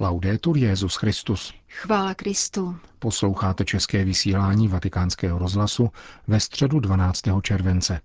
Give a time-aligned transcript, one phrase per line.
[0.00, 1.54] Laudetur Jezus Christus.
[1.68, 2.76] Chvála Kristu.
[2.98, 5.90] Posloucháte české vysílání Vatikánského rozhlasu
[6.26, 7.22] ve středu 12.
[7.42, 8.00] července.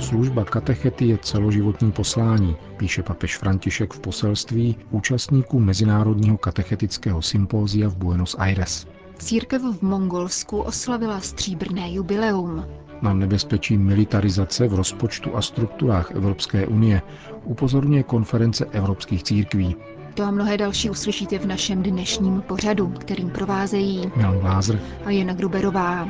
[0.00, 7.96] Služba katechety je celoživotní poslání, píše papež František v poselství účastníků Mezinárodního katechetického sympózia v
[7.96, 8.86] Buenos Aires.
[9.22, 12.64] Církev v Mongolsku oslavila stříbrné jubileum.
[13.02, 17.02] Na nebezpečí militarizace v rozpočtu a strukturách Evropské unie
[17.44, 19.76] upozorňuje konference evropských církví.
[20.14, 25.34] To a mnohé další uslyšíte v našem dnešním pořadu, kterým provázejí Jan Lázr a Jana
[25.34, 26.08] Gruberová.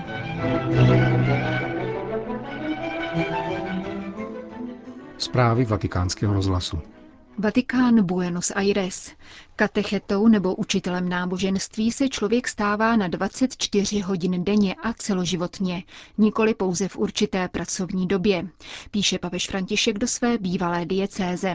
[5.18, 6.78] Zprávy vatikánského rozhlasu.
[7.38, 9.12] Vatikán Buenos Aires.
[9.56, 15.82] Katechetou nebo učitelem náboženství se člověk stává na 24 hodin denně a celoživotně,
[16.18, 18.48] nikoli pouze v určité pracovní době,
[18.90, 21.54] píše papež František do své bývalé diecéze.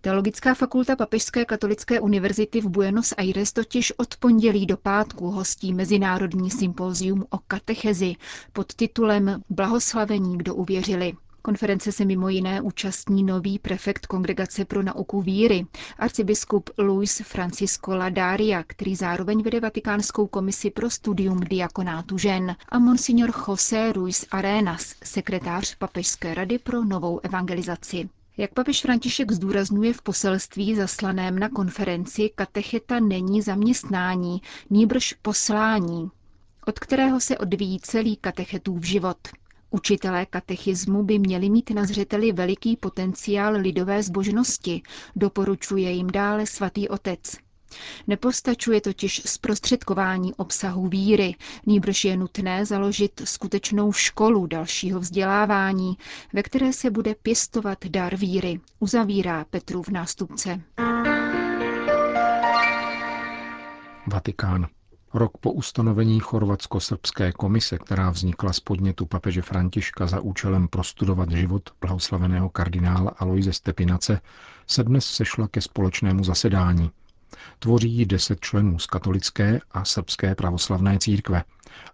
[0.00, 6.50] Teologická fakulta Papežské katolické univerzity v Buenos Aires totiž od pondělí do pátku hostí Mezinárodní
[6.50, 8.14] sympózium o katechezi
[8.52, 11.12] pod titulem Blahoslavení, kdo uvěřili.
[11.42, 15.66] Konference se mimo jiné účastní nový prefekt Kongregace pro nauku víry,
[15.98, 23.32] arcibiskup Luis Francisco Ladaria, který zároveň vede Vatikánskou komisi pro studium diakonátu žen, a monsignor
[23.48, 28.08] José Ruiz Arenas, sekretář Papežské rady pro novou evangelizaci.
[28.36, 36.10] Jak papež František zdůrazňuje v poselství zaslaném na konferenci, katecheta není zaměstnání, nýbrž poslání,
[36.66, 39.18] od kterého se odvíjí celý katechetův život.
[39.70, 44.82] Učitelé katechismu by měli mít na zřeteli veliký potenciál lidové zbožnosti,
[45.16, 47.36] doporučuje jim dále svatý otec.
[48.06, 51.34] Nepostačuje totiž zprostředkování obsahu víry,
[51.66, 55.98] nýbrž je nutné založit skutečnou školu dalšího vzdělávání,
[56.32, 60.60] ve které se bude pěstovat dar víry, uzavírá Petrův nástupce.
[64.06, 64.66] Vatikán.
[65.14, 71.70] Rok po ustanovení Chorvatsko-srbské komise, která vznikla z podnětu papeže Františka za účelem prostudovat život
[71.80, 74.20] blahoslaveného kardinála Aloise Stepinace,
[74.66, 76.90] se dnes sešla ke společnému zasedání.
[77.58, 81.44] Tvoří ji deset členů z katolické a srbské pravoslavné církve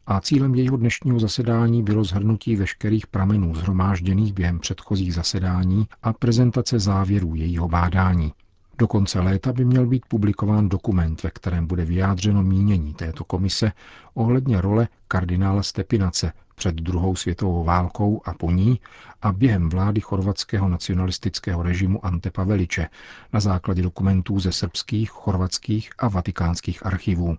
[0.07, 6.79] a cílem jejího dnešního zasedání bylo zhrnutí veškerých pramenů zhromážděných během předchozích zasedání a prezentace
[6.79, 8.33] závěrů jejího bádání.
[8.79, 13.73] Do konce léta by měl být publikován dokument, ve kterém bude vyjádřeno mínění této komise
[14.15, 18.81] ohledně role kardinála Stepinace před druhou světovou válkou a po ní
[19.23, 22.89] a během vlády chorvatského nacionalistického režimu Ante Paveliče
[23.33, 27.37] na základě dokumentů ze srbských, chorvatských a vatikánských archivů.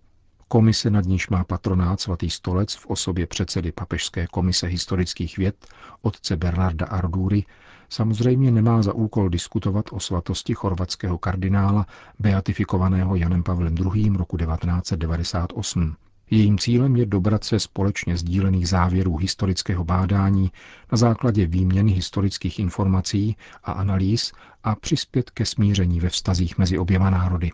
[0.48, 5.68] Komise nad níž má patronát svatý stolec v osobě předsedy Papežské komise historických věd
[6.02, 7.46] otce Bernarda Ardury
[7.90, 11.86] samozřejmě nemá za úkol diskutovat o svatosti chorvatského kardinála
[12.20, 14.18] beatifikovaného Janem Pavlem II.
[14.18, 15.96] roku 1998.
[16.32, 20.52] Jejím cílem je dobrat se společně sdílených závěrů historického bádání
[20.92, 27.10] na základě výměny historických informací a analýz a přispět ke smíření ve vztazích mezi oběma
[27.10, 27.52] národy.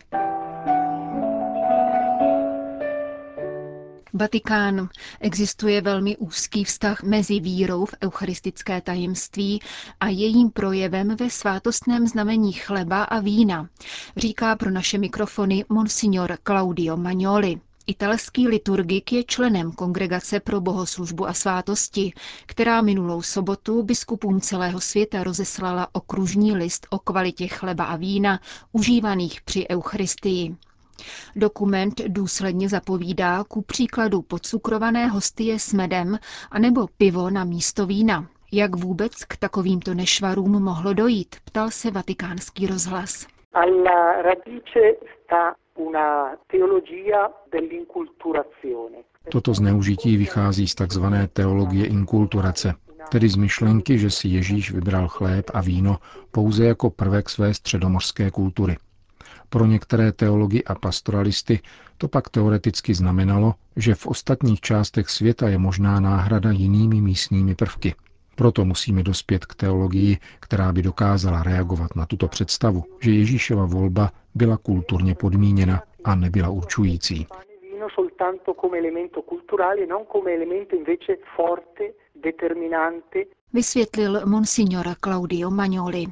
[4.14, 4.88] Vatikán.
[5.20, 9.60] Existuje velmi úzký vztah mezi vírou v eucharistické tajemství
[10.00, 13.68] a jejím projevem ve svátostném znamení chleba a vína,
[14.16, 17.60] říká pro naše mikrofony monsignor Claudio Magnoli.
[17.86, 22.12] Italský liturgik je členem Kongregace pro bohoslužbu a svátosti,
[22.46, 28.40] která minulou sobotu biskupům celého světa rozeslala okružní list o kvalitě chleba a vína
[28.72, 30.56] užívaných při Eucharistii.
[31.36, 36.18] Dokument důsledně zapovídá ku příkladu podcukrované hostie s medem
[36.50, 38.26] anebo pivo na místo vína.
[38.52, 43.26] Jak vůbec k takovýmto nešvarům mohlo dojít, ptal se vatikánský rozhlas.
[43.52, 44.80] Alla radice
[45.24, 48.96] sta una teologia dell'inculturazione.
[49.30, 51.04] Toto zneužití vychází z tzv.
[51.32, 52.74] teologie inkulturace,
[53.10, 55.98] tedy z myšlenky, že si Ježíš vybral chléb a víno
[56.30, 58.76] pouze jako prvek své středomořské kultury.
[59.52, 61.60] Pro některé teology a pastoralisty
[61.98, 67.94] to pak teoreticky znamenalo, že v ostatních částech světa je možná náhrada jinými místními prvky.
[68.36, 74.10] Proto musíme dospět k teologii, která by dokázala reagovat na tuto představu, že Ježíšova volba
[74.34, 77.26] byla kulturně podmíněna a nebyla určující.
[83.52, 86.06] Vysvětlil monsignora Claudio Magnoli.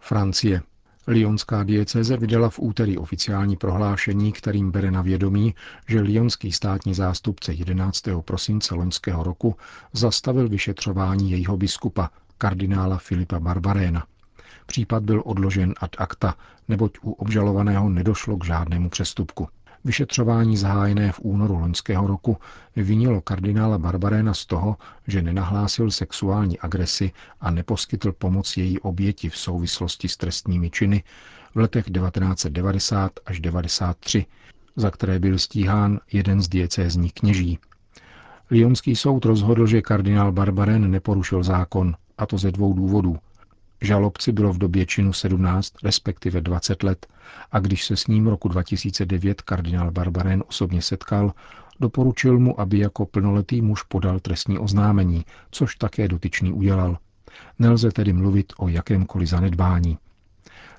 [0.00, 0.60] Francie.
[1.08, 5.54] Lyonská diecéze vydala v úterý oficiální prohlášení, kterým bere na vědomí,
[5.88, 8.02] že lyonský státní zástupce 11.
[8.20, 9.56] prosince loňského roku
[9.92, 14.06] zastavil vyšetřování jejího biskupa, kardinála Filipa Barbaréna.
[14.66, 16.34] Případ byl odložen ad acta,
[16.68, 19.48] neboť u obžalovaného nedošlo k žádnému přestupku.
[19.86, 22.36] Vyšetřování zahájené v únoru loňského roku
[22.76, 29.36] vyvinilo kardinála Barbaréna z toho, že nenahlásil sexuální agresi a neposkytl pomoc její oběti v
[29.36, 31.02] souvislosti s trestními činy
[31.54, 34.26] v letech 1990 až 1993,
[34.76, 37.58] za které byl stíhán jeden z diecézních kněží.
[38.50, 43.18] Lyonský soud rozhodl, že kardinál Barbarén neporušil zákon, a to ze dvou důvodů.
[43.80, 47.06] Žalobci bylo v době činu 17, respektive 20 let,
[47.52, 51.32] a když se s ním roku 2009 kardinál Barbarén osobně setkal,
[51.80, 56.98] doporučil mu, aby jako plnoletý muž podal trestní oznámení, což také dotyčný udělal.
[57.58, 59.98] Nelze tedy mluvit o jakémkoliv zanedbání.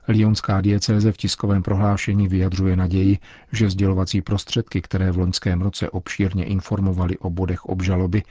[0.08, 3.18] Lyonská diecéze v tiskovém prohlášení vyjadřuje naději,
[3.52, 8.24] že sdělovací prostředky, které v loňském roce obšírně informovali o bodech obžaloby,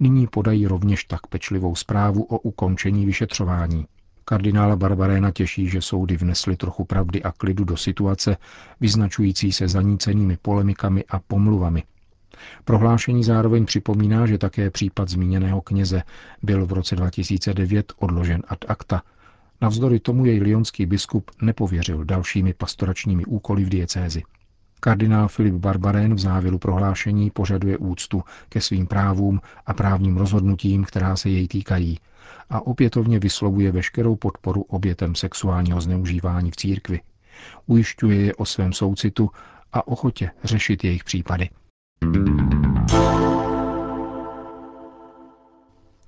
[0.00, 3.86] nyní podají rovněž tak pečlivou zprávu o ukončení vyšetřování.
[4.24, 8.36] Kardinála Barbaréna těší, že soudy vnesly trochu pravdy a klidu do situace,
[8.80, 11.82] vyznačující se zanícenými polemikami a pomluvami.
[12.64, 16.02] Prohlášení zároveň připomíná, že také případ zmíněného kněze
[16.42, 19.02] byl v roce 2009 odložen ad acta.
[19.60, 24.22] Navzdory tomu jej lionský biskup nepověřil dalšími pastoračními úkoly v diecézi.
[24.84, 31.16] Kardinál Filip Barbarén v závěru prohlášení požaduje úctu ke svým právům a právním rozhodnutím, která
[31.16, 31.98] se jej týkají,
[32.50, 37.00] a opětovně vyslovuje veškerou podporu obětem sexuálního zneužívání v církvi.
[37.66, 39.30] Ujišťuje je o svém soucitu
[39.72, 41.48] a ochotě řešit jejich případy.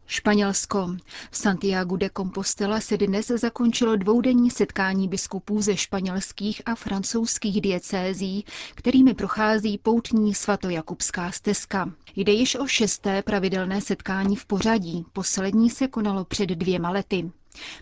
[0.09, 0.97] Španělsko.
[1.31, 8.45] V Santiago de Compostela se dnes zakončilo dvoudenní setkání biskupů ze španělských a francouzských diecézí,
[8.75, 11.93] kterými prochází poutní svatojakubská stezka.
[12.17, 17.31] Jde již o šesté pravidelné setkání v pořadí, poslední se konalo před dvěma lety.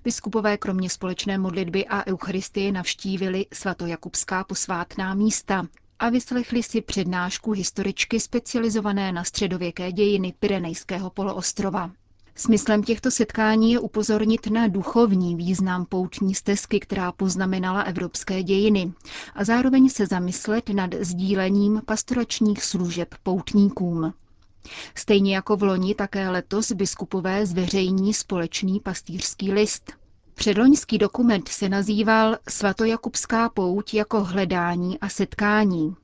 [0.04, 5.66] Biskupové kromě společné modlitby a eucharistie navštívili svatojakubská posvátná místa,
[5.98, 11.90] a vyslechli si přednášku historičky specializované na středověké dějiny Pyrenejského poloostrova.
[12.36, 18.92] Smyslem těchto setkání je upozornit na duchovní význam poutní stezky, která poznamenala evropské dějiny,
[19.34, 24.14] a zároveň se zamyslet nad sdílením pastoračních služeb poutníkům.
[24.94, 29.92] Stejně jako v loni, také letos biskupové zveřejní společný pastýřský list.
[30.34, 35.96] Předloňský dokument se nazýval Svatojakubská pouť jako hledání a setkání.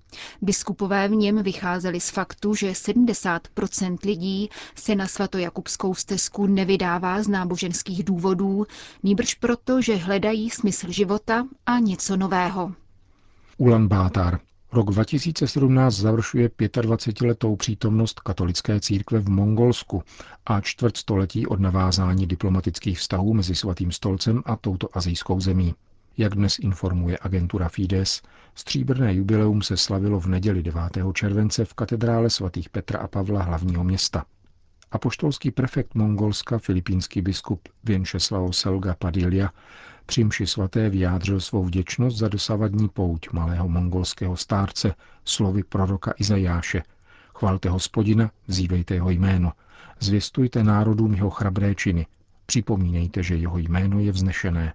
[0.43, 7.29] Biskupové v něm vycházeli z faktu, že 70% lidí se na svatojakubskou stezku nevydává z
[7.29, 8.67] náboženských důvodů,
[9.03, 12.73] nýbrž proto, že hledají smysl života a něco nového.
[13.59, 14.41] Ulan Bátar.
[14.73, 20.03] Rok 2017 završuje 25-letou přítomnost katolické církve v Mongolsku
[20.47, 25.75] a čtvrtstoletí od navázání diplomatických vztahů mezi Svatým stolcem a touto azijskou zemí.
[26.17, 28.23] Jak dnes informuje agentura Fides,
[28.55, 30.83] stříbrné jubileum se slavilo v neděli 9.
[31.13, 34.25] července v katedrále svatých Petra a Pavla hlavního města.
[34.91, 39.51] Apoštolský prefekt Mongolska, filipínský biskup Věnšeslao Selga Padilja,
[40.07, 46.83] při mši svaté vyjádřil svou vděčnost za dosavadní pouť malého mongolského stárce slovy proroka Izajáše.
[47.35, 49.53] Chvalte hospodina, vzívejte jeho jméno,
[50.01, 52.07] zvěstujte národům jeho chrabré činy,
[52.47, 54.75] připomínejte, že jeho jméno je vznešené.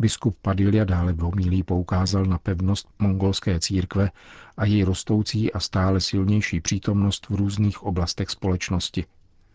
[0.00, 4.10] Biskup Padilja dále v homílí poukázal na pevnost mongolské církve
[4.56, 9.04] a její rostoucí a stále silnější přítomnost v různých oblastech společnosti.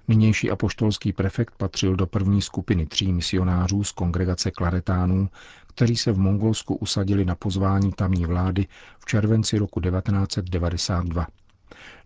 [0.07, 5.29] Nynější apoštolský prefekt patřil do první skupiny tří misionářů z kongregace klaretánů,
[5.67, 8.67] kteří se v Mongolsku usadili na pozvání tamní vlády
[8.99, 11.27] v červenci roku 1992.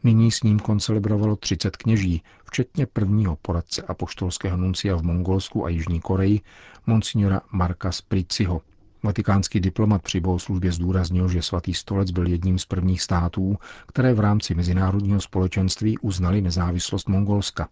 [0.04, 6.00] Nyní s ním koncelebrovalo 30 kněží, včetně prvního poradce apoštolského nuncia v Mongolsku a Jižní
[6.00, 6.42] Koreji,
[6.88, 8.62] monsignora Marka Spriciho.
[9.04, 13.58] Vatikánský diplomat při bohoslužbě zdůraznil, že svatý stolec byl jedním z prvních států,
[13.88, 17.70] které v rámci mezinárodního společenství uznali nezávislost Mongolska.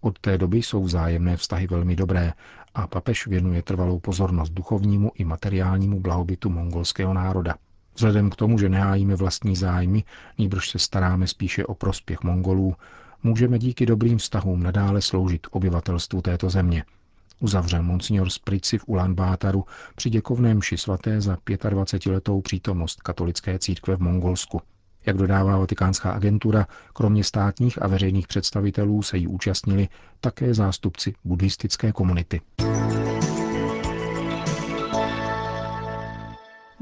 [0.00, 2.32] Od té doby jsou vzájemné vztahy velmi dobré
[2.74, 7.54] a papež věnuje trvalou pozornost duchovnímu i materiálnímu blahobytu mongolského národa.
[7.94, 10.04] Vzhledem k tomu, že nehájíme vlastní zájmy,
[10.38, 12.74] nýbrž se staráme spíše o prospěch Mongolů,
[13.22, 16.84] můžeme díky dobrým vztahům nadále sloužit obyvatelstvu této země.
[17.40, 23.96] Uzavřel monsignor Sprici v Ulan Bátaru při děkovném mši svaté za 25-letou přítomnost katolické církve
[23.96, 24.60] v Mongolsku.
[25.06, 29.88] Jak dodává vatikánská agentura, kromě státních a veřejných představitelů se jí účastnili
[30.20, 32.40] také zástupci buddhistické komunity.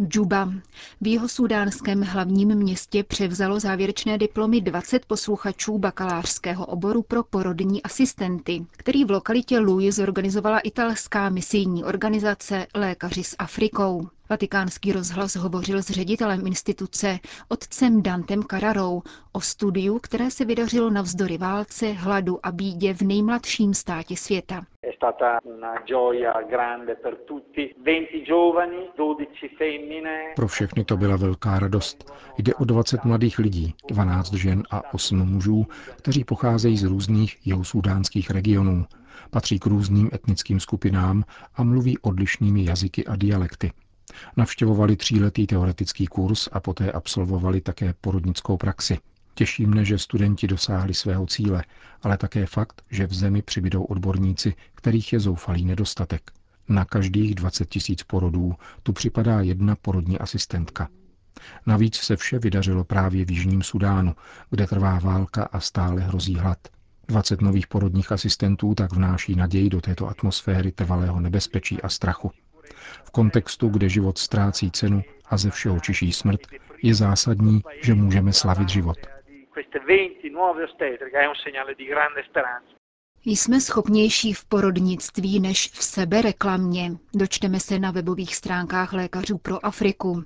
[0.09, 0.53] Džuba.
[1.01, 8.67] V jeho sudánském hlavním městě převzalo závěrečné diplomy 20 posluchačů bakalářského oboru pro porodní asistenty,
[8.71, 14.09] který v lokalitě Louis zorganizovala italská misijní organizace Lékaři s Afrikou.
[14.31, 17.19] Vatikánský rozhlas hovořil s ředitelem instituce,
[17.49, 23.75] otcem Dantem Cararou, o studiu, které se vydařilo navzdory válce, hladu a bídě v nejmladším
[23.75, 24.67] státě světa.
[30.37, 32.13] Pro všechny to byla velká radost.
[32.39, 38.31] Jde o 20 mladých lidí, 12 žen a 8 mužů, kteří pocházejí z různých jihousudánských
[38.31, 38.85] regionů.
[39.31, 43.71] Patří k různým etnickým skupinám a mluví odlišnými jazyky a dialekty.
[44.37, 48.99] Navštěvovali tříletý teoretický kurz a poté absolvovali také porodnickou praxi.
[49.35, 51.65] Těší mne, že studenti dosáhli svého cíle,
[52.03, 56.31] ale také fakt, že v zemi přibydou odborníci, kterých je zoufalý nedostatek.
[56.69, 60.89] Na každých 20 tisíc porodů tu připadá jedna porodní asistentka.
[61.67, 64.15] Navíc se vše vydařilo právě v Jižním Sudánu,
[64.51, 66.59] kde trvá válka a stále hrozí hlad.
[67.09, 72.31] 20 nových porodních asistentů tak vnáší naději do této atmosféry trvalého nebezpečí a strachu.
[73.05, 76.41] V kontextu, kde život ztrácí cenu a ze všeho čiší smrt,
[76.83, 78.97] je zásadní, že můžeme slavit život.
[83.25, 90.25] Jsme schopnější v porodnictví než v sebereklamě, dočteme se na webových stránkách lékařů pro Afriku,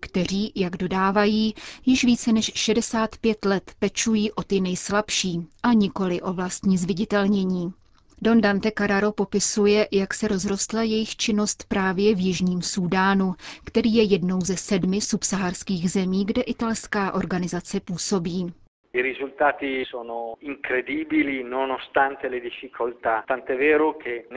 [0.00, 1.54] kteří, jak dodávají,
[1.86, 7.72] již více než 65 let pečují o ty nejslabší a nikoli o vlastní zviditelnění.
[8.24, 14.02] Don Dante Carraro popisuje, jak se rozrostla jejich činnost právě v Jižním Súdánu, který je
[14.02, 18.52] jednou ze sedmi subsaharských zemí, kde italská organizace působí.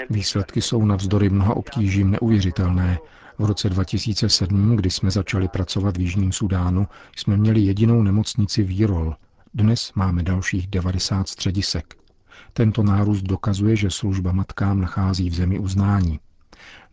[0.09, 2.97] Výsledky jsou navzdory mnoha obtížím neuvěřitelné.
[3.39, 9.15] V roce 2007, kdy jsme začali pracovat v Jižním Sudánu, jsme měli jedinou nemocnici Výrol.
[9.53, 12.04] Dnes máme dalších 90 středisek.
[12.53, 16.19] Tento nárůst dokazuje, že služba matkám nachází v zemi uznání.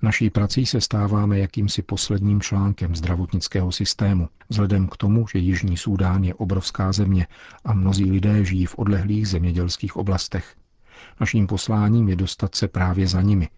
[0.03, 6.25] Naší prací se stáváme jakýmsi posledním článkem zdravotnického systému, vzhledem k tomu, že Jižní Súdán
[6.25, 7.27] je obrovská země
[7.65, 10.55] a mnozí lidé žijí v odlehlých zemědělských oblastech.
[11.21, 13.49] Naším posláním je dostat se právě za nimi.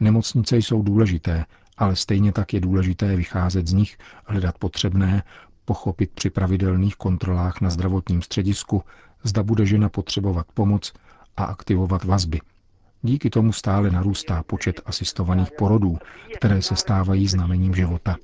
[0.00, 1.44] Nemocnice jsou důležité,
[1.76, 5.22] ale stejně tak je důležité vycházet z nich, hledat potřebné,
[5.64, 8.82] pochopit při pravidelných kontrolách na zdravotním středisku,
[9.22, 10.92] zda bude žena potřebovat pomoc
[11.36, 12.40] a aktivovat vazby.
[13.02, 15.98] Díky tomu stále narůstá počet asistovaných porodů,
[16.36, 18.16] které se stávají znamením života.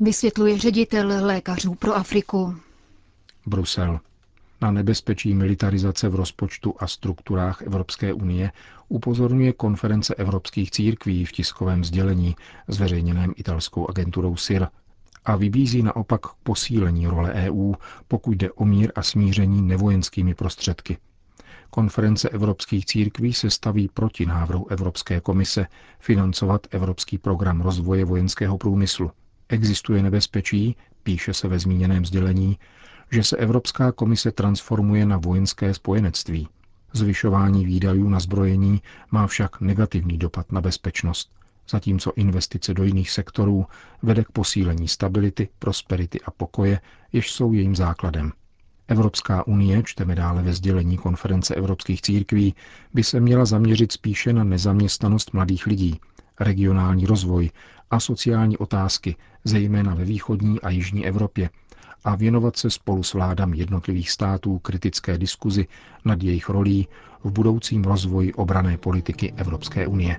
[0.00, 2.54] Vysvětluje ředitel lékařů pro Afriku.
[3.46, 4.00] Brusel.
[4.62, 8.50] Na nebezpečí militarizace v rozpočtu a strukturách Evropské unie
[8.88, 12.36] upozorňuje konference evropských církví v tiskovém sdělení
[12.68, 14.66] zveřejněném italskou agenturou SIR
[15.26, 17.72] a vybízí naopak k posílení role EU,
[18.08, 20.98] pokud jde o mír a smíření nevojenskými prostředky.
[21.70, 25.66] Konference evropských církví se staví proti návrhu Evropské komise
[26.00, 29.10] financovat Evropský program rozvoje vojenského průmyslu.
[29.48, 32.58] Existuje nebezpečí, píše se ve zmíněném sdělení,
[33.10, 36.48] že se Evropská komise transformuje na vojenské spojenectví.
[36.92, 41.30] Zvyšování výdajů na zbrojení má však negativní dopad na bezpečnost
[41.70, 43.66] zatímco investice do jiných sektorů
[44.02, 46.80] vede k posílení stability, prosperity a pokoje,
[47.12, 48.32] jež jsou jejím základem.
[48.88, 52.54] Evropská unie, čteme dále ve sdělení konference evropských církví,
[52.94, 56.00] by se měla zaměřit spíše na nezaměstnanost mladých lidí,
[56.40, 57.50] regionální rozvoj
[57.90, 61.50] a sociální otázky, zejména ve východní a jižní Evropě,
[62.04, 65.66] a věnovat se spolu s vládami jednotlivých států kritické diskuzi
[66.04, 66.88] nad jejich rolí
[67.24, 70.18] v budoucím rozvoji obrané politiky Evropské unie.